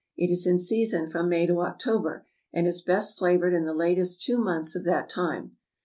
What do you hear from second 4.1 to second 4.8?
two months